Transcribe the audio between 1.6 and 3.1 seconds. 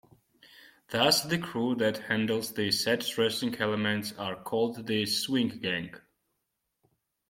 that handles the set